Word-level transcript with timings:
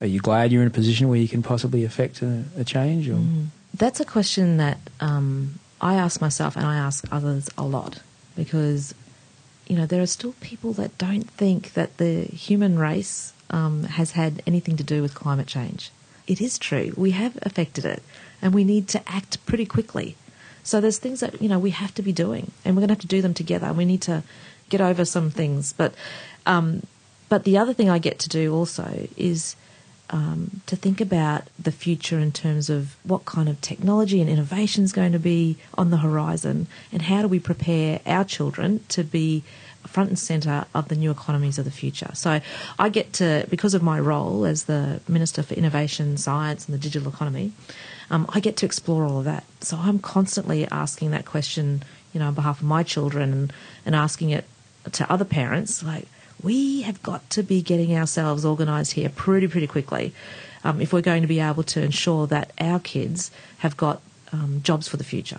Are 0.00 0.06
you 0.06 0.20
glad 0.20 0.52
you're 0.52 0.60
in 0.60 0.68
a 0.68 0.70
position 0.70 1.08
where 1.08 1.18
you 1.18 1.28
can 1.28 1.42
possibly 1.42 1.84
affect 1.84 2.20
a, 2.20 2.44
a 2.56 2.64
change? 2.64 3.08
Or? 3.08 3.14
Mm. 3.14 3.46
That's 3.72 3.98
a 3.98 4.04
question 4.04 4.58
that 4.58 4.78
um, 5.00 5.58
I 5.80 5.94
ask 5.94 6.20
myself 6.20 6.54
and 6.54 6.66
I 6.66 6.76
ask 6.76 7.06
others 7.10 7.48
a 7.56 7.64
lot 7.64 8.00
because, 8.36 8.94
you 9.66 9.76
know, 9.76 9.86
there 9.86 10.02
are 10.02 10.06
still 10.06 10.34
people 10.40 10.74
that 10.74 10.98
don't 10.98 11.30
think 11.30 11.72
that 11.72 11.96
the 11.96 12.24
human 12.24 12.78
race 12.78 13.32
um, 13.48 13.84
has 13.84 14.12
had 14.12 14.42
anything 14.46 14.76
to 14.76 14.84
do 14.84 15.00
with 15.00 15.14
climate 15.14 15.46
change. 15.46 15.90
It 16.26 16.42
is 16.42 16.58
true. 16.58 16.92
We 16.94 17.12
have 17.12 17.38
affected 17.40 17.86
it 17.86 18.02
and 18.42 18.52
we 18.52 18.64
need 18.64 18.88
to 18.88 19.02
act 19.08 19.44
pretty 19.46 19.64
quickly. 19.64 20.16
So 20.62 20.80
there's 20.80 20.98
things 20.98 21.20
that, 21.20 21.40
you 21.40 21.48
know, 21.48 21.58
we 21.58 21.70
have 21.70 21.94
to 21.94 22.02
be 22.02 22.12
doing 22.12 22.50
and 22.66 22.76
we're 22.76 22.80
going 22.80 22.88
to 22.88 22.94
have 22.94 23.00
to 23.00 23.06
do 23.06 23.22
them 23.22 23.32
together. 23.32 23.72
We 23.72 23.86
need 23.86 24.02
to 24.02 24.24
get 24.68 24.82
over 24.82 25.06
some 25.06 25.30
things. 25.30 25.72
But, 25.72 25.94
um, 26.44 26.82
but 27.30 27.44
the 27.44 27.56
other 27.56 27.72
thing 27.72 27.88
I 27.88 27.98
get 27.98 28.18
to 28.20 28.28
do 28.28 28.54
also 28.54 29.08
is 29.16 29.56
um, 30.10 30.60
to 30.66 30.76
think 30.76 31.00
about 31.00 31.44
the 31.58 31.72
future 31.72 32.18
in 32.18 32.32
terms 32.32 32.70
of 32.70 32.96
what 33.02 33.24
kind 33.24 33.48
of 33.48 33.60
technology 33.60 34.20
and 34.20 34.30
innovation 34.30 34.84
is 34.84 34.92
going 34.92 35.12
to 35.12 35.18
be 35.18 35.56
on 35.74 35.90
the 35.90 35.98
horizon, 35.98 36.66
and 36.92 37.02
how 37.02 37.22
do 37.22 37.28
we 37.28 37.40
prepare 37.40 38.00
our 38.06 38.24
children 38.24 38.84
to 38.88 39.02
be 39.02 39.42
front 39.86 40.08
and 40.08 40.18
centre 40.18 40.66
of 40.74 40.88
the 40.88 40.96
new 40.96 41.10
economies 41.10 41.58
of 41.58 41.64
the 41.64 41.70
future. 41.70 42.10
So 42.14 42.40
I 42.78 42.88
get 42.88 43.12
to, 43.14 43.46
because 43.48 43.72
of 43.72 43.82
my 43.82 44.00
role 44.00 44.44
as 44.44 44.64
the 44.64 45.00
Minister 45.06 45.42
for 45.44 45.54
Innovation, 45.54 46.16
Science 46.16 46.66
and 46.66 46.74
the 46.74 46.78
Digital 46.78 47.08
Economy, 47.08 47.52
um, 48.10 48.26
I 48.30 48.40
get 48.40 48.56
to 48.58 48.66
explore 48.66 49.04
all 49.04 49.20
of 49.20 49.24
that. 49.26 49.44
So 49.60 49.76
I'm 49.76 50.00
constantly 50.00 50.66
asking 50.70 51.12
that 51.12 51.24
question, 51.24 51.84
you 52.12 52.18
know, 52.20 52.26
on 52.26 52.34
behalf 52.34 52.60
of 52.60 52.66
my 52.66 52.82
children 52.82 53.32
and, 53.32 53.52
and 53.84 53.94
asking 53.94 54.30
it 54.30 54.44
to 54.92 55.10
other 55.10 55.24
parents, 55.24 55.82
like, 55.82 56.08
we 56.42 56.82
have 56.82 57.02
got 57.02 57.28
to 57.30 57.42
be 57.42 57.62
getting 57.62 57.96
ourselves 57.96 58.44
organised 58.44 58.92
here 58.92 59.08
pretty, 59.08 59.48
pretty 59.48 59.66
quickly 59.66 60.12
um, 60.64 60.80
if 60.80 60.92
we're 60.92 61.00
going 61.00 61.22
to 61.22 61.28
be 61.28 61.40
able 61.40 61.62
to 61.62 61.82
ensure 61.82 62.26
that 62.26 62.52
our 62.60 62.80
kids 62.80 63.30
have 63.58 63.76
got 63.76 64.00
um, 64.32 64.60
jobs 64.62 64.88
for 64.88 64.96
the 64.96 65.04
future. 65.04 65.34